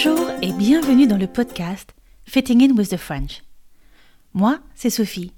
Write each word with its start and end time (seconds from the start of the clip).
Bonjour 0.00 0.30
et 0.42 0.52
bienvenue 0.52 1.08
dans 1.08 1.16
le 1.16 1.26
podcast 1.26 1.92
Fitting 2.24 2.62
In 2.62 2.76
with 2.76 2.90
the 2.90 2.96
French. 2.96 3.42
Moi, 4.32 4.60
c'est 4.76 4.90
Sophie. 4.90 5.32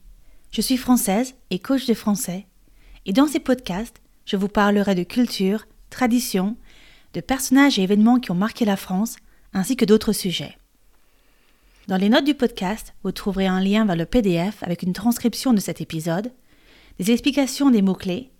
Je 0.50 0.60
suis 0.60 0.76
française 0.76 1.34
et 1.48 1.58
coach 1.58 1.86
de 1.86 1.94
français. 1.94 2.46
Et 3.06 3.14
dans 3.14 3.26
ces 3.26 3.38
podcasts, 3.38 4.02
je 4.26 4.36
vous 4.36 4.48
parlerai 4.48 4.94
de 4.94 5.02
culture, 5.02 5.64
tradition, 5.88 6.58
de 7.14 7.22
personnages 7.22 7.78
et 7.78 7.84
événements 7.84 8.18
qui 8.20 8.32
ont 8.32 8.34
marqué 8.34 8.66
la 8.66 8.76
France, 8.76 9.16
ainsi 9.54 9.76
que 9.76 9.86
d'autres 9.86 10.12
sujets. 10.12 10.58
Dans 11.88 11.96
les 11.96 12.10
notes 12.10 12.26
du 12.26 12.34
podcast, 12.34 12.92
vous 13.02 13.12
trouverez 13.12 13.46
un 13.46 13.62
lien 13.62 13.86
vers 13.86 13.96
le 13.96 14.04
PDF 14.04 14.62
avec 14.62 14.82
une 14.82 14.92
transcription 14.92 15.54
de 15.54 15.60
cet 15.60 15.80
épisode, 15.80 16.32
des 16.98 17.10
explications 17.12 17.70
des 17.70 17.80
mots-clés, 17.80 18.30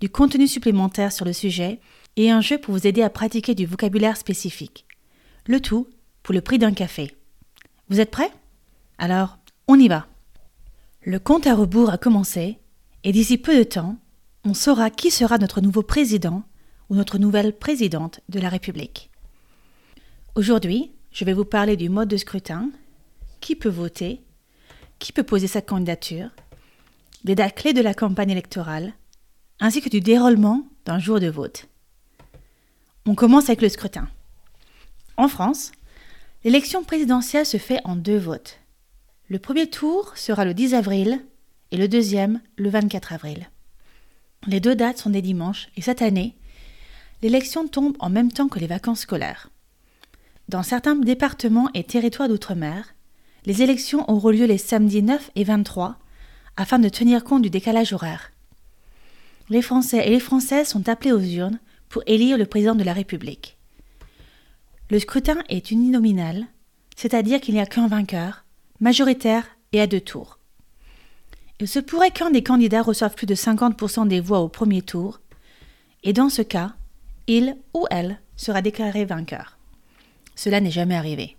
du 0.00 0.08
contenu 0.08 0.48
supplémentaire 0.48 1.12
sur 1.12 1.24
le 1.24 1.32
sujet 1.32 1.78
et 2.16 2.32
un 2.32 2.40
jeu 2.40 2.58
pour 2.58 2.74
vous 2.74 2.88
aider 2.88 3.02
à 3.02 3.10
pratiquer 3.10 3.54
du 3.54 3.64
vocabulaire 3.64 4.16
spécifique. 4.16 4.87
Le 5.48 5.60
tout 5.60 5.88
pour 6.22 6.34
le 6.34 6.42
prix 6.42 6.58
d'un 6.58 6.74
café. 6.74 7.16
Vous 7.88 8.00
êtes 8.00 8.10
prêts? 8.10 8.30
Alors, 8.98 9.38
on 9.66 9.80
y 9.80 9.88
va. 9.88 10.06
Le 11.02 11.18
compte 11.18 11.46
à 11.46 11.54
rebours 11.54 11.88
a 11.88 11.96
commencé 11.96 12.58
et 13.02 13.12
d'ici 13.12 13.38
peu 13.38 13.56
de 13.56 13.62
temps, 13.62 13.96
on 14.44 14.52
saura 14.52 14.90
qui 14.90 15.10
sera 15.10 15.38
notre 15.38 15.62
nouveau 15.62 15.82
président 15.82 16.42
ou 16.90 16.96
notre 16.96 17.16
nouvelle 17.16 17.56
présidente 17.56 18.20
de 18.28 18.40
la 18.40 18.50
République. 18.50 19.10
Aujourd'hui, 20.34 20.92
je 21.12 21.24
vais 21.24 21.32
vous 21.32 21.46
parler 21.46 21.78
du 21.78 21.88
mode 21.88 22.10
de 22.10 22.18
scrutin, 22.18 22.70
qui 23.40 23.56
peut 23.56 23.70
voter, 23.70 24.20
qui 24.98 25.12
peut 25.12 25.22
poser 25.22 25.46
sa 25.46 25.62
candidature, 25.62 26.28
des 27.24 27.34
dates 27.34 27.54
clés 27.54 27.72
de 27.72 27.80
la 27.80 27.94
campagne 27.94 28.30
électorale, 28.30 28.92
ainsi 29.60 29.80
que 29.80 29.88
du 29.88 30.02
déroulement 30.02 30.68
d'un 30.84 30.98
jour 30.98 31.20
de 31.20 31.30
vote. 31.30 31.68
On 33.06 33.14
commence 33.14 33.48
avec 33.48 33.62
le 33.62 33.70
scrutin. 33.70 34.08
En 35.18 35.26
France, 35.26 35.72
l'élection 36.44 36.84
présidentielle 36.84 37.44
se 37.44 37.56
fait 37.56 37.80
en 37.82 37.96
deux 37.96 38.18
votes. 38.18 38.60
Le 39.28 39.40
premier 39.40 39.68
tour 39.68 40.16
sera 40.16 40.44
le 40.44 40.54
10 40.54 40.74
avril 40.74 41.20
et 41.72 41.76
le 41.76 41.88
deuxième 41.88 42.40
le 42.56 42.70
24 42.70 43.12
avril. 43.12 43.50
Les 44.46 44.60
deux 44.60 44.76
dates 44.76 44.98
sont 44.98 45.10
des 45.10 45.20
dimanches 45.20 45.70
et 45.76 45.82
cette 45.82 46.02
année, 46.02 46.36
l'élection 47.20 47.66
tombe 47.66 47.96
en 47.98 48.10
même 48.10 48.30
temps 48.30 48.46
que 48.46 48.60
les 48.60 48.68
vacances 48.68 49.00
scolaires. 49.00 49.50
Dans 50.48 50.62
certains 50.62 50.94
départements 50.94 51.68
et 51.74 51.82
territoires 51.82 52.28
d'outre-mer, 52.28 52.94
les 53.44 53.62
élections 53.62 54.08
auront 54.08 54.30
lieu 54.30 54.44
les 54.44 54.56
samedis 54.56 55.02
9 55.02 55.32
et 55.34 55.42
23 55.42 55.98
afin 56.56 56.78
de 56.78 56.88
tenir 56.88 57.24
compte 57.24 57.42
du 57.42 57.50
décalage 57.50 57.92
horaire. 57.92 58.30
Les 59.48 59.62
Français 59.62 60.06
et 60.06 60.10
les 60.10 60.20
Françaises 60.20 60.68
sont 60.68 60.88
appelés 60.88 61.12
aux 61.12 61.18
urnes 61.18 61.58
pour 61.88 62.04
élire 62.06 62.38
le 62.38 62.46
président 62.46 62.76
de 62.76 62.84
la 62.84 62.92
République. 62.92 63.57
Le 64.90 64.98
scrutin 64.98 65.42
est 65.50 65.70
uninominal, 65.70 66.46
c'est-à-dire 66.96 67.40
qu'il 67.40 67.54
n'y 67.54 67.60
a 67.60 67.66
qu'un 67.66 67.88
vainqueur, 67.88 68.44
majoritaire 68.80 69.44
et 69.72 69.80
à 69.82 69.86
deux 69.86 70.00
tours. 70.00 70.38
Il 71.60 71.68
se 71.68 71.78
pourrait 71.78 72.10
qu'un 72.10 72.30
des 72.30 72.42
candidats 72.42 72.82
reçoive 72.82 73.14
plus 73.14 73.26
de 73.26 73.34
50% 73.34 74.08
des 74.08 74.20
voix 74.20 74.40
au 74.40 74.48
premier 74.48 74.80
tour, 74.80 75.20
et 76.04 76.12
dans 76.12 76.30
ce 76.30 76.40
cas, 76.40 76.74
il 77.26 77.56
ou 77.74 77.86
elle 77.90 78.18
sera 78.36 78.62
déclaré 78.62 79.04
vainqueur. 79.04 79.58
Cela 80.36 80.60
n'est 80.60 80.70
jamais 80.70 80.96
arrivé. 80.96 81.36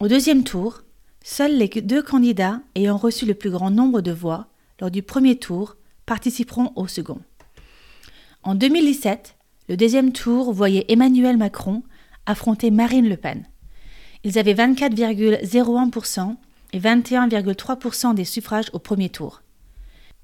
Au 0.00 0.08
deuxième 0.08 0.44
tour, 0.44 0.82
seuls 1.22 1.58
les 1.58 1.68
deux 1.68 2.02
candidats 2.02 2.62
ayant 2.76 2.96
reçu 2.96 3.26
le 3.26 3.34
plus 3.34 3.50
grand 3.50 3.70
nombre 3.70 4.00
de 4.00 4.12
voix 4.12 4.46
lors 4.80 4.90
du 4.90 5.02
premier 5.02 5.36
tour 5.36 5.76
participeront 6.06 6.72
au 6.76 6.86
second. 6.86 7.20
En 8.42 8.54
2017, 8.54 9.36
le 9.68 9.76
deuxième 9.76 10.12
tour 10.12 10.52
voyait 10.52 10.86
Emmanuel 10.88 11.36
Macron 11.36 11.82
affronter 12.26 12.70
Marine 12.70 13.08
Le 13.08 13.16
Pen. 13.16 13.46
Ils 14.24 14.38
avaient 14.38 14.54
24,01% 14.54 16.36
et 16.72 16.80
21,3% 16.80 18.14
des 18.14 18.24
suffrages 18.24 18.70
au 18.72 18.78
premier 18.78 19.10
tour. 19.10 19.42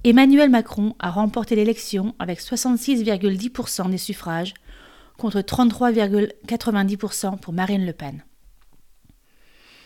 Emmanuel 0.03 0.49
Macron 0.49 0.95
a 0.99 1.09
remporté 1.09 1.55
l'élection 1.55 2.13
avec 2.19 2.39
66,10% 2.39 3.89
des 3.89 3.97
suffrages 3.97 4.53
contre 5.17 5.39
33,90% 5.39 7.39
pour 7.39 7.53
Marine 7.53 7.85
Le 7.85 7.93
Pen. 7.93 8.23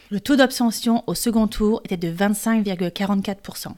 Le 0.09 0.19
taux 0.19 0.35
d'abstention 0.35 1.03
au 1.07 1.13
second 1.13 1.47
tour 1.47 1.81
était 1.85 1.97
de 1.97 2.11
25,44%. 2.11 3.73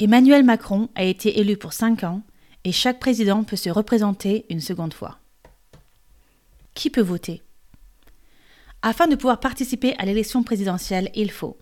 Emmanuel 0.00 0.44
Macron 0.44 0.90
a 0.94 1.04
été 1.04 1.40
élu 1.40 1.56
pour 1.56 1.72
5 1.72 2.04
ans 2.04 2.22
et 2.64 2.72
chaque 2.72 3.00
président 3.00 3.44
peut 3.44 3.56
se 3.56 3.70
représenter 3.70 4.46
une 4.48 4.60
seconde 4.60 4.94
fois. 4.94 5.18
Qui 6.74 6.90
peut 6.90 7.02
voter? 7.02 7.42
Afin 8.82 9.06
de 9.06 9.14
pouvoir 9.14 9.40
participer 9.40 9.94
à 9.98 10.04
l'élection 10.04 10.42
présidentielle, 10.42 11.10
il 11.14 11.30
faut 11.30 11.56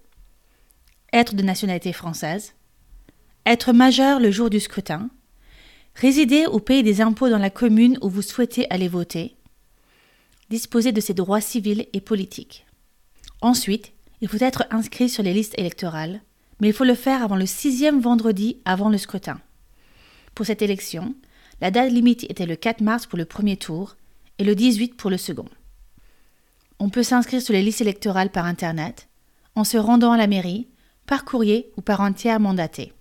être 1.13 1.35
de 1.35 1.43
nationalité 1.43 1.93
française, 1.93 2.55
être 3.47 3.73
majeur 3.73 4.21
le 4.21 4.31
jour 4.31 4.49
du 4.49 4.61
scrutin, 4.61 5.11
résider 5.95 6.47
ou 6.47 6.61
payer 6.61 6.83
des 6.83 7.01
impôts 7.01 7.29
dans 7.29 7.39
la 7.39 7.51
commune 7.51 7.99
où 8.01 8.09
vous 8.09 8.23
souhaitez 8.23 8.71
aller 8.71 8.89
voter, 8.89 9.37
disposer 10.49 10.93
de 10.93 11.01
ses 11.01 11.15
droits 11.15 11.41
civils 11.41 11.87
et 11.93 12.01
politiques. 12.01 12.65
Ensuite, 13.43 13.93
il 14.21 14.29
faut 14.29 14.43
être 14.43 14.67
inscrit 14.71 15.09
sur 15.09 15.23
les 15.23 15.35
listes 15.35 15.59
électorales, 15.59 16.21
mais 16.61 16.69
il 16.69 16.75
faut 16.75 16.85
le 16.85 16.95
faire 16.95 17.23
avant 17.23 17.37
le 17.37 17.47
sixième 17.47 18.01
vendredi 18.01 18.59
avant 18.65 18.89
le 18.89 18.99
scrutin. 18.99 19.41
Pour 20.41 20.47
cette 20.47 20.63
élection, 20.63 21.15
la 21.61 21.71
date 21.71 21.93
limite 21.93 22.25
était 22.31 22.47
le 22.47 22.57
4 22.57 22.81
mars 22.81 23.05
pour 23.05 23.19
le 23.19 23.27
premier 23.27 23.59
tour 23.59 23.97
et 24.39 24.45
le 24.45 24.55
18 24.55 24.97
pour 24.97 25.11
le 25.11 25.19
second. 25.19 25.45
On 26.79 26.89
peut 26.89 27.03
s'inscrire 27.03 27.43
sur 27.43 27.53
les 27.53 27.61
listes 27.61 27.83
électorales 27.83 28.31
par 28.31 28.47
Internet, 28.47 29.11
en 29.55 29.65
se 29.65 29.77
rendant 29.77 30.13
à 30.13 30.17
la 30.17 30.27
mairie, 30.27 30.67
par 31.05 31.27
courrier 31.27 31.71
ou 31.77 31.83
par 31.83 32.01
un 32.01 32.15
tiers 32.15 32.41
mandaté. 32.41 32.95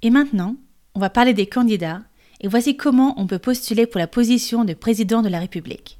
Et 0.00 0.08
maintenant, 0.08 0.56
on 0.94 1.00
va 1.00 1.10
parler 1.10 1.34
des 1.34 1.48
candidats 1.48 2.00
et 2.40 2.48
voici 2.48 2.78
comment 2.78 3.12
on 3.20 3.26
peut 3.26 3.38
postuler 3.38 3.86
pour 3.86 3.98
la 3.98 4.06
position 4.06 4.64
de 4.64 4.72
président 4.72 5.20
de 5.20 5.28
la 5.28 5.38
République. 5.40 5.98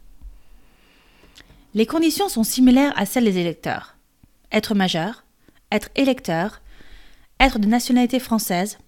Les 1.74 1.84
conditions 1.84 2.30
sont 2.30 2.42
similaires 2.42 2.94
à 2.96 3.04
celles 3.04 3.24
des 3.24 3.36
électeurs. 3.36 3.98
Être 4.50 4.74
majeur, 4.74 5.26
être 5.70 5.90
électeur, 5.94 6.62
être 7.38 7.58
de 7.58 7.66
nationalité 7.66 8.18
française 8.18 8.78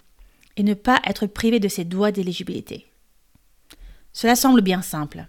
et 0.56 0.62
ne 0.62 0.74
pas 0.74 1.00
être 1.04 1.26
privé 1.26 1.60
de 1.60 1.68
ses 1.68 1.84
droits 1.84 2.12
d'éligibilité. 2.12 2.86
Cela 4.12 4.36
semble 4.36 4.62
bien 4.62 4.82
simple. 4.82 5.26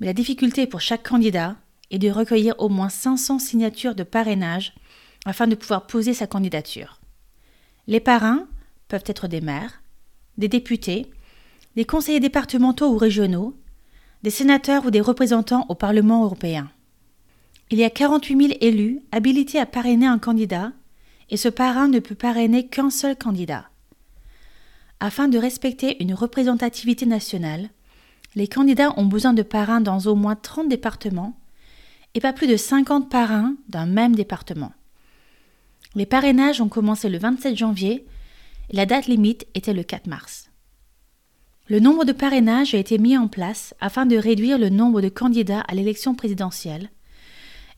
Mais 0.00 0.06
la 0.06 0.12
difficulté 0.12 0.66
pour 0.66 0.80
chaque 0.80 1.08
candidat 1.08 1.56
est 1.90 1.98
de 1.98 2.10
recueillir 2.10 2.54
au 2.58 2.68
moins 2.68 2.88
500 2.88 3.38
signatures 3.38 3.94
de 3.94 4.02
parrainage 4.02 4.74
afin 5.24 5.46
de 5.46 5.54
pouvoir 5.54 5.86
poser 5.86 6.14
sa 6.14 6.26
candidature. 6.26 7.00
Les 7.86 8.00
parrains 8.00 8.48
peuvent 8.88 9.04
être 9.06 9.28
des 9.28 9.40
maires, 9.40 9.82
des 10.38 10.48
députés, 10.48 11.06
des 11.76 11.84
conseillers 11.84 12.20
départementaux 12.20 12.88
ou 12.92 12.98
régionaux, 12.98 13.56
des 14.22 14.30
sénateurs 14.30 14.86
ou 14.86 14.90
des 14.90 15.00
représentants 15.00 15.66
au 15.68 15.74
Parlement 15.74 16.24
européen. 16.24 16.70
Il 17.70 17.78
y 17.78 17.84
a 17.84 17.90
48 17.90 18.48
000 18.48 18.58
élus 18.60 19.00
habilités 19.12 19.58
à 19.58 19.66
parrainer 19.66 20.06
un 20.06 20.18
candidat, 20.18 20.72
et 21.30 21.36
ce 21.36 21.48
parrain 21.48 21.88
ne 21.88 22.00
peut 22.00 22.14
parrainer 22.14 22.66
qu'un 22.66 22.90
seul 22.90 23.16
candidat. 23.16 23.70
Afin 25.04 25.26
de 25.26 25.36
respecter 25.36 26.00
une 26.00 26.14
représentativité 26.14 27.06
nationale, 27.06 27.70
les 28.36 28.46
candidats 28.46 28.96
ont 28.96 29.04
besoin 29.04 29.32
de 29.32 29.42
parrains 29.42 29.80
dans 29.80 29.98
au 30.06 30.14
moins 30.14 30.36
30 30.36 30.68
départements 30.68 31.36
et 32.14 32.20
pas 32.20 32.32
plus 32.32 32.46
de 32.46 32.56
50 32.56 33.10
parrains 33.10 33.56
d'un 33.68 33.86
même 33.86 34.14
département. 34.14 34.72
Les 35.96 36.06
parrainages 36.06 36.60
ont 36.60 36.68
commencé 36.68 37.08
le 37.08 37.18
27 37.18 37.56
janvier 37.56 38.06
et 38.70 38.76
la 38.76 38.86
date 38.86 39.06
limite 39.06 39.44
était 39.56 39.74
le 39.74 39.82
4 39.82 40.06
mars. 40.06 40.50
Le 41.66 41.80
nombre 41.80 42.04
de 42.04 42.12
parrainages 42.12 42.72
a 42.72 42.78
été 42.78 42.96
mis 42.98 43.18
en 43.18 43.26
place 43.26 43.74
afin 43.80 44.06
de 44.06 44.14
réduire 44.16 44.56
le 44.56 44.68
nombre 44.68 45.00
de 45.00 45.08
candidats 45.08 45.64
à 45.66 45.74
l'élection 45.74 46.14
présidentielle 46.14 46.90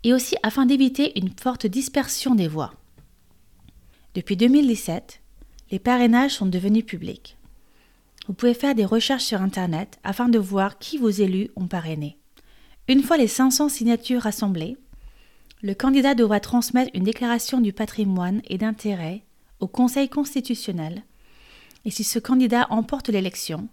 et 0.03 0.13
aussi 0.13 0.37
afin 0.43 0.67
d'éviter 0.67 1.19
une 1.19 1.31
forte 1.31 1.67
dispersion 1.67 2.35
des 2.35 2.49
voix. 2.49 2.75
Depuis 4.15 4.37
2017, 4.37 5.23
les 5.75 5.81
parrainages 5.81 6.37
sont 6.37 6.47
devenus 6.47 6.87
publics. 6.87 7.37
Vous 8.29 8.33
pouvez 8.33 8.55
faire 8.55 8.77
des 8.77 8.85
recherches 8.85 9.25
sur 9.25 9.43
Internet 9.43 9.99
afin 10.05 10.29
de 10.29 10.39
voir 10.39 10.79
qui 10.79 10.99
vos 10.99 11.11
élus 11.11 11.51
ont 11.57 11.67
parrainé. 11.67 12.17
Une 12.87 13.03
fois 13.03 13.17
les 13.17 13.27
500 13.27 13.71
signatures 13.71 14.23
rassemblées, 14.23 14.77
le 15.63 15.75
candidat 15.75 16.15
devra 16.15 16.39
transmettre 16.39 16.93
une 16.95 17.03
déclaration 17.03 17.61
du 17.61 17.73
patrimoine 17.73 18.41
et 18.47 18.57
d'intérêt 18.57 19.25
au 19.59 19.67
Conseil 19.67 20.09
constitutionnel, 20.09 21.03
et 21.85 21.91
si 21.91 22.05
ce 22.05 22.21
candidat 22.21 22.69
emporte 22.71 23.09
l'élection, 23.09 23.67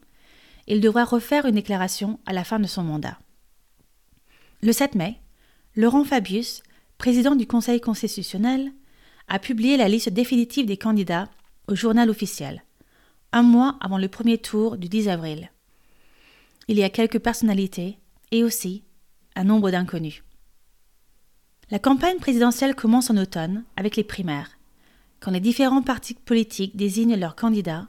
il 0.66 0.82
devra 0.82 1.06
refaire 1.06 1.46
une 1.46 1.54
déclaration 1.54 2.20
à 2.26 2.34
la 2.34 2.44
fin 2.44 2.58
de 2.58 2.66
son 2.66 2.82
mandat. 2.82 3.20
Le 4.64 4.74
7 4.74 4.96
mai, 4.96 5.20
Laurent 5.76 6.04
Fabius, 6.04 6.64
président 6.98 7.36
du 7.36 7.46
Conseil 7.46 7.80
constitutionnel, 7.80 8.72
a 9.28 9.38
publié 9.38 9.78
la 9.78 9.88
liste 9.88 10.10
définitive 10.10 10.66
des 10.66 10.78
candidats 10.78 11.30
au 11.72 11.76
journal 11.76 12.10
officiel, 12.10 12.64
un 13.32 13.44
mois 13.44 13.78
avant 13.80 13.98
le 13.98 14.10
premier 14.10 14.38
tour 14.38 14.78
du 14.78 14.90
10 14.90 15.08
avril. 15.08 15.52
Il 16.68 16.78
y 16.78 16.84
a 16.84 16.90
quelques 16.90 17.20
personnalités 17.20 17.98
et 18.32 18.44
aussi 18.44 18.84
un 19.38 19.46
nombre 19.46 19.72
d'inconnus. 19.72 20.22
La 21.70 21.80
campagne 21.80 22.18
présidentielle 22.20 22.76
commence 22.76 23.10
en 23.10 23.16
automne 23.16 23.64
avec 23.78 23.96
les 23.96 24.04
primaires, 24.04 24.60
quand 25.22 25.32
les 25.32 25.40
différents 25.40 25.82
partis 25.82 26.14
politiques 26.14 26.76
désignent 26.76 27.16
leurs 27.16 27.38
candidats 27.38 27.88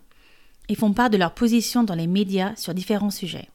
et 0.69 0.76
font 0.76 0.93
part 0.93 1.11
de 1.11 1.17
leur 1.17 1.34
position 1.34 1.82
dans 1.82 1.96
les 1.96 2.06
médias 2.06 2.55
sur 2.55 2.75
différents 2.75 3.11
sujets. 3.11 3.50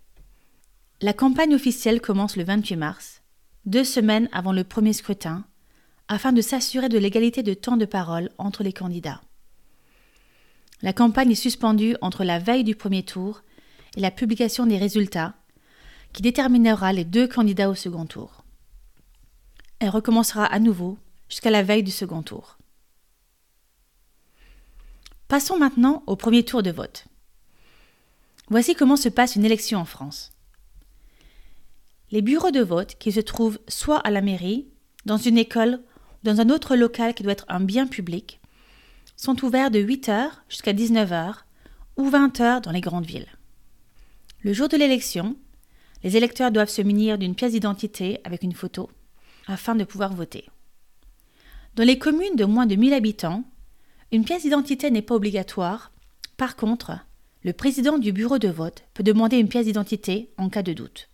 La 0.99 1.13
campagne 1.13 1.55
officielle 1.55 2.01
commence 2.01 2.35
le 2.35 2.43
28 2.43 2.75
mars, 2.75 3.21
deux 3.65 3.85
semaines 3.85 4.27
avant 4.33 4.51
le 4.51 4.65
premier 4.65 4.91
scrutin, 4.91 5.45
afin 6.09 6.33
de 6.33 6.41
s'assurer 6.41 6.89
de 6.89 6.97
l'égalité 6.97 7.43
de 7.43 7.53
temps 7.53 7.77
de 7.77 7.85
parole 7.85 8.29
entre 8.37 8.63
les 8.63 8.73
candidats. 8.73 9.21
La 10.81 10.93
campagne 10.93 11.31
est 11.31 11.35
suspendue 11.35 11.95
entre 12.01 12.23
la 12.23 12.39
veille 12.39 12.63
du 12.63 12.75
premier 12.75 13.03
tour 13.03 13.41
et 13.95 13.99
la 13.99 14.11
publication 14.11 14.65
des 14.65 14.77
résultats, 14.77 15.33
qui 16.13 16.21
déterminera 16.21 16.93
les 16.93 17.03
deux 17.03 17.27
candidats 17.27 17.69
au 17.69 17.75
second 17.75 18.05
tour. 18.05 18.43
Elle 19.79 19.89
recommencera 19.89 20.45
à 20.45 20.59
nouveau 20.59 20.97
jusqu'à 21.29 21.49
la 21.49 21.63
veille 21.63 21.83
du 21.83 21.91
second 21.91 22.21
tour. 22.21 22.57
Passons 25.27 25.57
maintenant 25.57 26.03
au 26.07 26.15
premier 26.15 26.43
tour 26.43 26.63
de 26.63 26.71
vote. 26.71 27.05
Voici 28.49 28.75
comment 28.75 28.95
se 28.95 29.09
passe 29.09 29.35
une 29.35 29.45
élection 29.45 29.79
en 29.79 29.85
France. 29.85 30.31
Les 32.11 32.21
bureaux 32.21 32.51
de 32.51 32.61
vote, 32.61 32.95
qui 32.97 33.11
se 33.11 33.19
trouvent 33.19 33.59
soit 33.67 33.99
à 33.99 34.09
la 34.09 34.21
mairie, 34.21 34.67
dans 35.05 35.17
une 35.17 35.37
école 35.37 35.81
ou 36.23 36.27
dans 36.27 36.39
un 36.39 36.49
autre 36.49 36.75
local 36.75 37.13
qui 37.13 37.23
doit 37.23 37.33
être 37.33 37.45
un 37.49 37.59
bien 37.59 37.87
public, 37.87 38.39
sont 39.17 39.43
ouverts 39.43 39.71
de 39.71 39.79
8h 39.79 40.29
jusqu'à 40.47 40.73
19h 40.73 41.33
ou 41.97 42.09
20h 42.09 42.61
dans 42.61 42.71
les 42.71 42.81
grandes 42.81 43.05
villes. 43.05 43.27
Le 44.41 44.53
jour 44.53 44.69
de 44.69 44.77
l'élection, 44.77 45.35
les 46.03 46.15
électeurs 46.15 46.51
doivent 46.51 46.69
se 46.69 46.83
munir 46.83 47.17
d'une 47.17 47.35
pièce 47.35 47.51
d'identité 47.51 48.21
avec 48.23 48.43
une 48.43 48.53
photo 48.53 48.89
afin 49.47 49.75
de 49.75 49.83
pouvoir 49.83 50.13
voter. 50.13 50.45
Dans 51.75 51.83
les 51.83 51.97
communes 51.97 52.35
de 52.35 52.45
moins 52.45 52.67
de 52.67 52.75
1000 52.75 52.93
habitants, 52.93 53.43
une 54.11 54.23
pièce 54.23 54.43
d'identité 54.43 54.91
n'est 54.91 55.01
pas 55.01 55.15
obligatoire. 55.15 55.91
Par 56.37 56.55
contre, 56.55 56.99
le 57.43 57.53
président 57.53 57.97
du 57.97 58.11
bureau 58.11 58.37
de 58.37 58.47
vote 58.47 58.83
peut 58.93 59.03
demander 59.03 59.37
une 59.37 59.49
pièce 59.49 59.65
d'identité 59.65 60.31
en 60.37 60.49
cas 60.49 60.63
de 60.63 60.73
doute. 60.73 61.09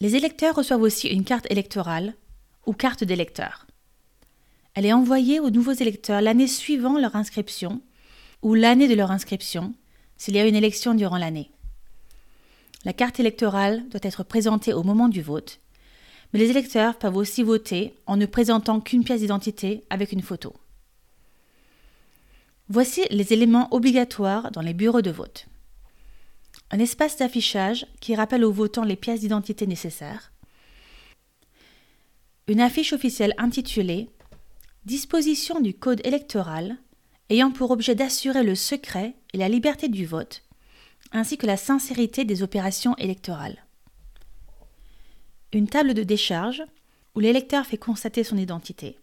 Les 0.00 0.14
électeurs 0.14 0.54
reçoivent 0.54 0.82
aussi 0.82 1.08
une 1.08 1.24
carte 1.24 1.46
électorale 1.50 2.14
ou 2.66 2.74
carte 2.74 3.04
d'électeur. 3.04 3.65
Elle 4.76 4.84
est 4.84 4.92
envoyée 4.92 5.40
aux 5.40 5.48
nouveaux 5.48 5.72
électeurs 5.72 6.20
l'année 6.20 6.46
suivant 6.46 6.98
leur 6.98 7.16
inscription 7.16 7.80
ou 8.42 8.52
l'année 8.52 8.88
de 8.88 8.94
leur 8.94 9.10
inscription 9.10 9.74
s'il 10.18 10.36
y 10.36 10.38
a 10.38 10.46
une 10.46 10.54
élection 10.54 10.92
durant 10.92 11.16
l'année. 11.16 11.50
La 12.84 12.92
carte 12.92 13.18
électorale 13.18 13.88
doit 13.88 14.00
être 14.02 14.22
présentée 14.22 14.74
au 14.74 14.82
moment 14.82 15.08
du 15.08 15.22
vote, 15.22 15.60
mais 16.32 16.38
les 16.38 16.50
électeurs 16.50 16.98
peuvent 16.98 17.16
aussi 17.16 17.42
voter 17.42 17.94
en 18.06 18.18
ne 18.18 18.26
présentant 18.26 18.80
qu'une 18.80 19.02
pièce 19.02 19.20
d'identité 19.20 19.82
avec 19.88 20.12
une 20.12 20.20
photo. 20.20 20.52
Voici 22.68 23.02
les 23.10 23.32
éléments 23.32 23.72
obligatoires 23.74 24.50
dans 24.50 24.60
les 24.60 24.74
bureaux 24.74 25.02
de 25.02 25.10
vote. 25.10 25.46
Un 26.70 26.80
espace 26.80 27.16
d'affichage 27.16 27.86
qui 28.00 28.14
rappelle 28.14 28.44
aux 28.44 28.52
votants 28.52 28.84
les 28.84 28.96
pièces 28.96 29.20
d'identité 29.20 29.66
nécessaires. 29.66 30.32
Une 32.46 32.60
affiche 32.60 32.92
officielle 32.92 33.34
intitulée 33.38 34.10
Disposition 34.86 35.60
du 35.60 35.74
code 35.74 36.00
électoral 36.04 36.78
ayant 37.28 37.50
pour 37.50 37.72
objet 37.72 37.96
d'assurer 37.96 38.44
le 38.44 38.54
secret 38.54 39.16
et 39.32 39.36
la 39.36 39.48
liberté 39.48 39.88
du 39.88 40.06
vote, 40.06 40.44
ainsi 41.10 41.36
que 41.36 41.46
la 41.46 41.56
sincérité 41.56 42.24
des 42.24 42.44
opérations 42.44 42.96
électorales. 42.96 43.64
Une 45.52 45.66
table 45.66 45.92
de 45.92 46.04
décharge 46.04 46.62
où 47.16 47.20
l'électeur 47.20 47.66
fait 47.66 47.76
constater 47.76 48.22
son 48.22 48.36
identité. 48.36 48.96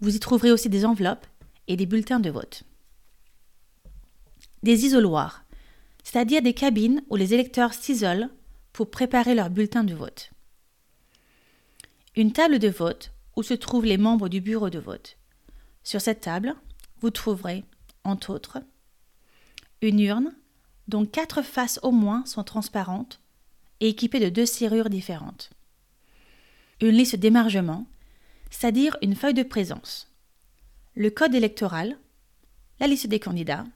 Vous 0.00 0.16
y 0.16 0.18
trouverez 0.18 0.50
aussi 0.50 0.68
des 0.68 0.84
enveloppes 0.84 1.28
et 1.68 1.76
des 1.76 1.86
bulletins 1.86 2.20
de 2.20 2.30
vote 2.30 2.64
des 4.64 4.84
isoloirs, 4.84 5.44
c'est-à-dire 6.02 6.42
des 6.42 6.54
cabines 6.54 7.02
où 7.10 7.14
les 7.14 7.32
électeurs 7.32 7.74
s'isolent 7.74 8.28
pour 8.72 8.90
préparer 8.90 9.36
leur 9.36 9.50
bulletin 9.50 9.84
de 9.84 9.94
vote. 9.94 10.30
Une 12.16 12.32
table 12.32 12.58
de 12.58 12.68
vote 12.68 13.12
où 13.38 13.44
se 13.44 13.54
trouvent 13.54 13.84
les 13.84 13.98
membres 13.98 14.28
du 14.28 14.40
bureau 14.40 14.68
de 14.68 14.80
vote. 14.80 15.16
Sur 15.84 16.00
cette 16.00 16.22
table, 16.22 16.56
vous 17.00 17.10
trouverez, 17.10 17.64
entre 18.02 18.34
autres, 18.34 18.58
une 19.80 20.00
urne 20.00 20.34
dont 20.88 21.06
quatre 21.06 21.42
faces 21.42 21.78
au 21.84 21.92
moins 21.92 22.26
sont 22.26 22.42
transparentes 22.42 23.20
et 23.78 23.90
équipées 23.90 24.18
de 24.18 24.28
deux 24.28 24.44
serrures 24.44 24.90
différentes. 24.90 25.50
Une 26.80 26.96
liste 26.96 27.14
d'émargement, 27.14 27.86
c'est-à-dire 28.50 28.96
une 29.02 29.14
feuille 29.14 29.34
de 29.34 29.44
présence. 29.44 30.10
Le 30.96 31.10
code 31.10 31.36
électoral, 31.36 31.96
la 32.80 32.88
liste 32.88 33.06
des 33.06 33.20
candidats, 33.20 33.66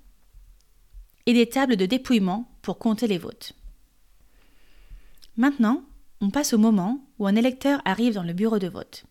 et 1.26 1.34
des 1.34 1.48
tables 1.48 1.76
de 1.76 1.86
dépouillement 1.86 2.50
pour 2.62 2.80
compter 2.80 3.06
les 3.06 3.18
votes. 3.18 3.52
Maintenant, 5.36 5.84
on 6.20 6.30
passe 6.30 6.52
au 6.52 6.58
moment 6.58 7.06
où 7.20 7.28
un 7.28 7.36
électeur 7.36 7.80
arrive 7.84 8.14
dans 8.14 8.24
le 8.24 8.32
bureau 8.32 8.58
de 8.58 8.66
vote. 8.66 9.04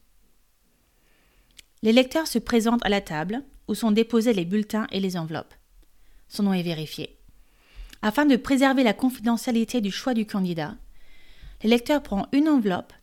L'électeur 1.84 2.28
se 2.28 2.40
présente 2.40 2.86
à 2.86 2.90
la 2.90 3.02
table 3.02 3.44
où 3.68 3.74
sont 3.74 3.92
déposés 3.92 4.34
les 4.34 4.46
bulletins 4.46 4.88
et 4.92 5.00
les 5.00 5.18
enveloppes. 5.18 5.54
Son 6.28 6.44
nom 6.44 6.54
est 6.54 6.62
vérifié. 6.62 7.18
Afin 8.02 8.26
de 8.26 8.36
préserver 8.36 8.84
la 8.84 8.94
confidentialité 8.94 9.82
du 9.82 9.92
choix 9.92 10.14
du 10.14 10.26
candidat, 10.26 10.76
l'électeur 11.64 12.02
prend 12.02 12.28
une 12.32 12.50
enveloppe 12.50 12.94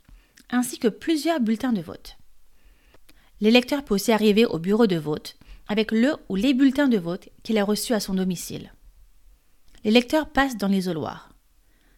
ainsi 0.50 0.78
que 0.78 0.88
plusieurs 0.88 1.40
bulletins 1.40 1.72
de 1.72 1.82
vote. 1.82 2.18
L'électeur 3.40 3.84
peut 3.84 3.94
aussi 3.94 4.12
arriver 4.12 4.46
au 4.46 4.58
bureau 4.58 4.86
de 4.86 4.96
vote 4.96 5.36
avec 5.68 5.92
le 5.92 6.14
ou 6.28 6.36
les 6.36 6.54
bulletins 6.54 6.88
de 6.88 6.98
vote 6.98 7.28
qu'il 7.42 7.58
a 7.58 7.64
reçus 7.64 7.94
à 7.94 8.00
son 8.00 8.14
domicile. 8.14 8.72
Les 9.84 9.90
lecteurs 9.90 10.28
passent 10.28 10.56
dans 10.56 10.68
l'isoloir. 10.68 11.30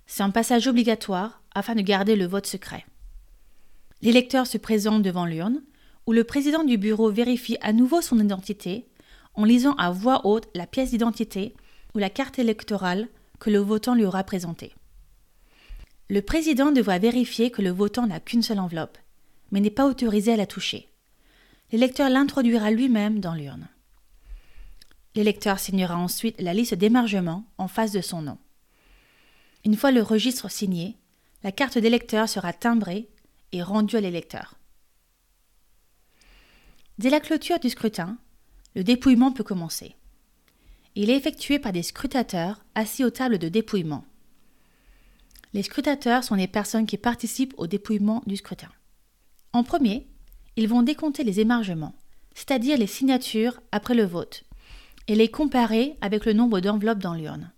C'est 0.06 0.23
un 0.23 0.31
passage 0.31 0.67
obligatoire 0.67 1.43
afin 1.55 1.75
de 1.75 1.83
garder 1.83 2.17
le 2.17 2.26
vote 2.26 2.47
secret. 2.47 2.85
Les 4.03 4.12
lecteurs 4.12 4.47
se 4.47 4.59
présentent 4.59 5.03
devant 5.03 5.25
l'urne, 5.25 5.62
où 6.11 6.12
le 6.12 6.25
président 6.25 6.65
du 6.65 6.77
bureau 6.77 7.09
vérifie 7.12 7.57
à 7.61 7.73
nouveau 7.73 8.01
son 8.01 8.19
identité 8.19 8.85
en 9.35 9.45
lisant 9.45 9.75
à 9.75 9.93
voix 9.93 10.27
haute 10.27 10.49
la 10.57 10.67
pièce 10.67 10.90
d'identité 10.90 11.55
ou 11.95 11.99
la 11.99 12.11
carte 12.11 12.40
électorale 12.40 13.07
que 13.38 13.49
le 13.49 13.61
votant 13.61 13.95
lui 13.95 14.05
aura 14.05 14.25
présentée. 14.25 14.75
Le 16.09 16.21
président 16.21 16.73
devra 16.73 16.99
vérifier 16.99 17.52
que 17.52 17.62
le 17.62 17.71
votant 17.71 18.09
n'a 18.09 18.19
qu'une 18.19 18.43
seule 18.43 18.59
enveloppe, 18.59 18.99
mais 19.52 19.61
n'est 19.61 19.71
pas 19.71 19.87
autorisé 19.87 20.33
à 20.33 20.37
la 20.37 20.49
toucher. 20.49 20.88
L'électeur 21.71 22.11
l'introduira 22.11 22.73
lui-même 22.73 23.21
dans 23.21 23.35
l'urne. 23.35 23.69
L'électeur 25.14 25.61
signera 25.61 25.97
ensuite 25.97 26.40
la 26.40 26.55
liste 26.55 26.75
d'émargement 26.75 27.45
en 27.57 27.69
face 27.69 27.93
de 27.93 28.00
son 28.00 28.23
nom. 28.23 28.38
Une 29.64 29.76
fois 29.76 29.93
le 29.93 30.02
registre 30.02 30.50
signé, 30.50 30.97
la 31.45 31.52
carte 31.52 31.79
d'électeur 31.79 32.29
sera 32.29 32.52
timbrée 32.52 33.09
et 33.52 33.62
rendue 33.62 33.97
à 33.97 34.00
l'électeur. 34.00 34.57
Dès 37.00 37.09
la 37.09 37.21
clôture 37.21 37.59
du 37.59 37.71
scrutin, 37.71 38.19
le 38.76 38.85
dépouillement 38.85 39.33
peut 39.33 39.42
commencer. 39.42 39.97
Il 40.97 41.09
est 41.09 41.16
effectué 41.16 41.59
par 41.59 41.73
des 41.73 41.83
scrutateurs 41.83 42.62
assis 42.75 43.04
aux 43.04 43.11
tables 43.11 43.38
de 43.38 43.49
dépouillement. 43.49 44.04
Les 45.54 45.62
scrutateurs 45.62 46.25
sont 46.25 46.35
les 46.35 46.47
personnes 46.47 46.85
qui 46.85 46.99
participent 46.99 47.54
au 47.57 47.66
dépouillement 47.66 48.23
du 48.26 48.37
scrutin. 48.37 48.69
En 49.54 49.64
premier, 49.64 50.09
ils 50.57 50.69
vont 50.69 50.83
décompter 50.83 51.25
les 51.25 51.40
émargements, 51.40 51.95
c'est-à-dire 52.35 52.76
les 52.76 52.87
signatures 52.87 53.62
après 53.73 53.95
le 53.95 54.04
vote, 54.04 54.45
et 55.09 55.14
les 55.14 55.30
comparer 55.30 55.97
avec 56.02 56.26
le 56.26 56.35
nombre 56.35 56.61
d'enveloppes 56.61 56.99
dans 56.99 57.14
l'urne. 57.14 57.50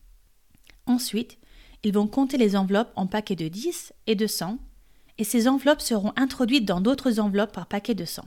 Ensuite, 0.86 1.36
ils 1.82 1.92
vont 1.92 2.06
compter 2.06 2.36
les 2.36 2.54
enveloppes 2.54 2.92
en 2.94 3.08
paquets 3.08 3.34
de 3.34 3.48
10 3.48 3.92
et 4.06 4.14
de 4.14 4.28
100, 4.28 4.60
et 5.18 5.24
ces 5.24 5.48
enveloppes 5.48 5.82
seront 5.82 6.12
introduites 6.14 6.64
dans 6.64 6.80
d'autres 6.80 7.18
enveloppes 7.18 7.52
par 7.52 7.66
paquet 7.66 7.96
de 7.96 8.04
100. 8.04 8.22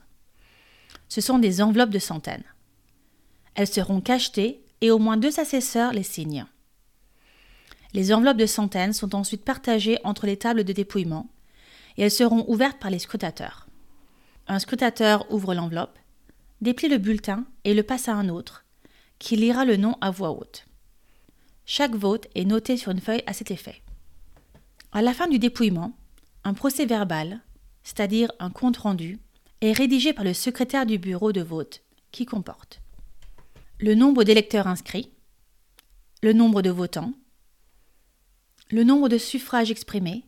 Ce 1.07 1.21
sont 1.21 1.39
des 1.39 1.61
enveloppes 1.61 1.91
de 1.91 1.99
centaines. 1.99 2.43
Elles 3.55 3.67
seront 3.67 4.01
cachetées 4.01 4.63
et 4.81 4.91
au 4.91 4.99
moins 4.99 5.17
deux 5.17 5.39
assesseurs 5.39 5.93
les 5.93 6.03
signent. 6.03 6.45
Les 7.93 8.13
enveloppes 8.13 8.37
de 8.37 8.45
centaines 8.45 8.93
sont 8.93 9.15
ensuite 9.15 9.45
partagées 9.45 9.99
entre 10.03 10.25
les 10.25 10.37
tables 10.37 10.65
de 10.65 10.73
dépouillement 10.73 11.29
et 11.97 12.03
elles 12.03 12.11
seront 12.11 12.43
ouvertes 12.49 12.79
par 12.79 12.91
les 12.91 12.99
scrutateurs. 12.99 13.67
Un 14.47 14.59
scrutateur 14.59 15.31
ouvre 15.31 15.53
l'enveloppe, 15.53 15.97
déplie 16.61 16.89
le 16.89 16.97
bulletin 16.97 17.45
et 17.63 17.73
le 17.73 17.83
passe 17.83 18.09
à 18.09 18.13
un 18.13 18.29
autre, 18.29 18.65
qui 19.17 19.35
lira 19.35 19.65
le 19.65 19.77
nom 19.77 19.95
à 20.01 20.11
voix 20.11 20.31
haute. 20.31 20.65
Chaque 21.65 21.95
vote 21.95 22.27
est 22.35 22.45
noté 22.45 22.77
sur 22.77 22.91
une 22.91 22.99
feuille 22.99 23.23
à 23.25 23.33
cet 23.33 23.49
effet. 23.49 23.81
À 24.91 25.01
la 25.01 25.13
fin 25.13 25.27
du 25.27 25.39
dépouillement, 25.39 25.93
un 26.43 26.53
procès 26.53 26.85
verbal, 26.85 27.41
c'est-à-dire 27.83 28.31
un 28.39 28.49
compte 28.49 28.77
rendu, 28.77 29.19
est 29.65 29.73
rédigé 29.73 30.13
par 30.13 30.23
le 30.23 30.33
secrétaire 30.33 30.85
du 30.85 30.97
bureau 30.97 31.31
de 31.31 31.41
vote 31.41 31.83
qui 32.11 32.25
comporte 32.25 32.81
le 33.79 33.93
nombre 33.93 34.23
d'électeurs 34.23 34.67
inscrits, 34.67 35.11
le 36.23 36.31
nombre 36.31 36.61
de 36.61 36.69
votants, 36.69 37.13
le 38.71 38.83
nombre 38.83 39.09
de 39.09 39.17
suffrages 39.17 39.69
exprimés, 39.69 40.23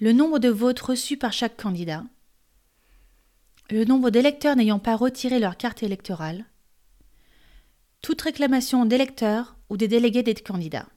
le 0.00 0.12
nombre 0.12 0.38
de 0.38 0.50
votes 0.50 0.80
reçus 0.80 1.16
par 1.16 1.32
chaque 1.32 1.56
candidat, 1.56 2.04
le 3.70 3.84
nombre 3.84 4.10
d'électeurs 4.10 4.56
n'ayant 4.56 4.78
pas 4.78 4.96
retiré 4.96 5.38
leur 5.38 5.56
carte 5.56 5.82
électorale, 5.82 6.44
toute 8.02 8.20
réclamation 8.20 8.84
d'électeurs 8.84 9.56
ou 9.70 9.78
des 9.78 9.88
délégués 9.88 10.22
d'être 10.22 10.46
candidats. 10.46 10.88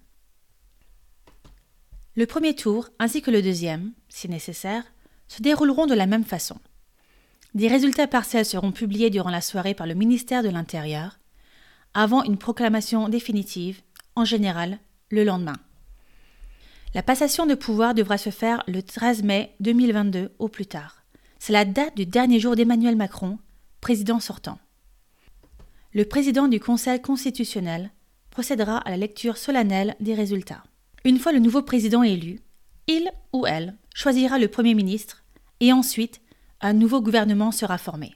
Le 2.15 2.25
premier 2.25 2.53
tour 2.53 2.89
ainsi 2.99 3.21
que 3.21 3.31
le 3.31 3.41
deuxième, 3.41 3.93
si 4.09 4.27
nécessaire, 4.27 4.83
se 5.29 5.41
dérouleront 5.41 5.85
de 5.85 5.93
la 5.93 6.05
même 6.05 6.25
façon. 6.25 6.59
Des 7.57 7.67
résultats 7.67 8.05
partiels 8.05 8.45
seront 8.45 8.71
publiés 8.71 9.09
durant 9.09 9.31
la 9.31 9.41
soirée 9.41 9.73
par 9.73 9.87
le 9.87 9.95
ministère 9.95 10.43
de 10.43 10.49
l'Intérieur, 10.49 11.17
avant 11.95 12.21
une 12.21 12.37
proclamation 12.37 13.09
définitive, 13.09 13.81
en 14.15 14.25
général 14.25 14.77
le 15.09 15.23
lendemain. 15.23 15.57
La 16.93 17.01
passation 17.01 17.47
de 17.47 17.55
pouvoir 17.55 17.95
devra 17.95 18.19
se 18.19 18.29
faire 18.29 18.63
le 18.67 18.83
13 18.83 19.23
mai 19.23 19.55
2022 19.59 20.33
au 20.37 20.49
plus 20.49 20.67
tard. 20.67 21.01
C'est 21.39 21.51
la 21.51 21.65
date 21.65 21.97
du 21.97 22.05
dernier 22.05 22.39
jour 22.39 22.55
d'Emmanuel 22.55 22.95
Macron, 22.95 23.39
président 23.81 24.19
sortant. 24.19 24.59
Le 25.93 26.05
président 26.05 26.47
du 26.47 26.59
Conseil 26.59 27.01
constitutionnel 27.01 27.89
procédera 28.29 28.77
à 28.77 28.91
la 28.91 28.97
lecture 28.97 29.37
solennelle 29.37 29.95
des 29.99 30.13
résultats. 30.13 30.61
Une 31.05 31.17
fois 31.17 31.31
le 31.31 31.39
nouveau 31.39 31.63
président 31.63 32.03
élu, 32.03 32.39
il 32.85 33.09
ou 33.33 33.47
elle 33.47 33.75
choisira 33.95 34.37
le 34.37 34.47
Premier 34.47 34.75
ministre 34.75 35.23
et 35.59 35.73
ensuite 35.73 36.21
un 36.61 36.73
nouveau 36.73 37.01
gouvernement 37.01 37.51
sera 37.51 37.77
formé. 37.77 38.15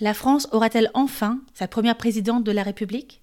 La 0.00 0.14
France 0.14 0.48
aura-t-elle 0.52 0.90
enfin 0.94 1.40
sa 1.54 1.68
première 1.68 1.96
présidente 1.96 2.44
de 2.44 2.52
la 2.52 2.62
République? 2.62 3.22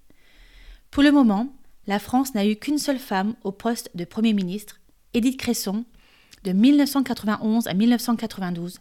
Pour 0.92 1.04
le 1.04 1.12
moment, 1.12 1.54
la 1.88 2.00
France 2.00 2.34
n'a 2.36 2.46
eu 2.46 2.56
qu'une 2.56 2.78
seule 2.78 3.00
femme 3.00 3.36
au 3.44 3.52
poste 3.52 3.92
de 3.96 4.06
Premier 4.06 4.34
ministre, 4.34 4.80
Édith 5.14 5.38
Cresson, 5.38 5.86
de 6.44 6.52
1991 6.52 7.68
à 7.68 7.74
1992, 7.74 8.80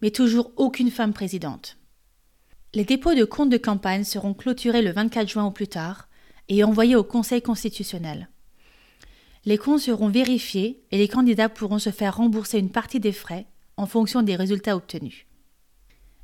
mais 0.00 0.10
toujours 0.10 0.52
aucune 0.56 0.90
femme 0.90 1.12
présidente. 1.12 1.76
Les 2.74 2.84
dépôts 2.84 3.14
de 3.14 3.24
comptes 3.24 3.50
de 3.50 3.56
campagne 3.56 4.04
seront 4.04 4.34
clôturés 4.34 4.82
le 4.82 4.92
24 4.92 5.28
juin 5.28 5.44
au 5.44 5.50
plus 5.50 5.68
tard 5.68 6.08
et 6.48 6.64
envoyés 6.64 6.96
au 6.96 7.04
Conseil 7.04 7.42
constitutionnel. 7.42 8.28
Les 9.44 9.58
comptes 9.58 9.80
seront 9.80 10.08
vérifiés 10.08 10.82
et 10.90 10.98
les 10.98 11.08
candidats 11.08 11.48
pourront 11.48 11.78
se 11.78 11.90
faire 11.90 12.16
rembourser 12.16 12.58
une 12.58 12.70
partie 12.70 13.00
des 13.00 13.12
frais 13.12 13.46
en 13.78 13.86
fonction 13.86 14.22
des 14.22 14.36
résultats 14.36 14.76
obtenus. 14.76 15.24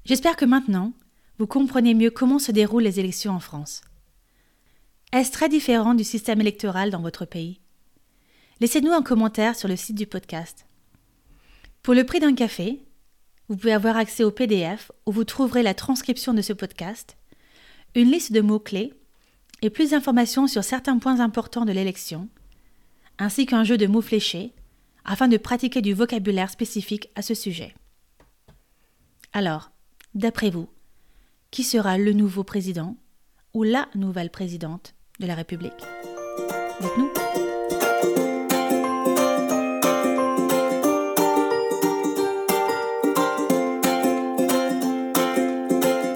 J'espère 0.05 0.37
que 0.37 0.45
maintenant, 0.45 0.93
vous 1.39 1.47
comprenez 1.47 1.95
mieux 1.95 2.11
comment 2.11 2.39
se 2.39 2.53
déroulent 2.53 2.83
les 2.83 3.01
élections 3.01 3.33
en 3.33 3.41
France. 3.41 3.83
Est-ce 5.13 5.31
très 5.31 5.49
différent 5.49 5.95
du 5.95 6.05
système 6.05 6.41
électoral 6.41 6.91
dans 6.91 7.01
votre 7.01 7.25
pays? 7.25 7.61
Laissez-nous 8.61 8.93
un 8.93 9.03
commentaire 9.03 9.55
sur 9.55 9.69
le 9.69 9.77
site 9.77 9.97
du 9.97 10.07
podcast. 10.07 10.67
Pour 11.83 11.95
le 11.95 12.05
prix 12.05 12.19
d'un 12.19 12.35
café, 12.35 12.85
vous 13.49 13.57
pouvez 13.57 13.73
avoir 13.73 13.97
accès 13.97 14.25
au 14.25 14.33
PDF 14.33 14.91
où 15.07 15.13
vous 15.13 15.25
trouverez 15.25 15.63
la 15.63 15.75
transcription 15.75 16.35
de 16.35 16.43
ce 16.43 16.53
podcast, 16.53 17.17
une 17.95 18.11
liste 18.11 18.33
de 18.33 18.41
mots-clés 18.41 18.95
et 19.63 19.71
plus 19.71 19.91
d'informations 19.91 20.49
sur 20.49 20.65
certains 20.65 20.99
points 20.99 21.21
importants 21.21 21.65
de 21.65 21.73
l'élection, 21.73 22.29
ainsi 23.19 23.47
qu'un 23.47 23.63
jeu 23.63 23.77
de 23.77 23.87
mots 23.87 24.03
fléchés 24.03 24.53
afin 25.05 25.29
de 25.29 25.37
pratiquer 25.37 25.83
du 25.83 25.95
vocabulaire 25.95 26.51
spécifique 26.51 27.11
à 27.15 27.23
ce 27.23 27.35
sujet. 27.35 27.75
Alors, 29.33 29.71
d'après 30.15 30.51
vous, 30.51 30.69
qui 31.51 31.63
sera 31.63 31.99
le 31.99 32.13
nouveau 32.13 32.45
président 32.45 32.97
ou 33.53 33.63
la 33.63 33.89
nouvelle 33.95 34.31
présidente 34.31 34.95
de 35.21 35.27
la 35.27 35.35
République? 35.35 35.73
Dites-nous. 36.81 37.24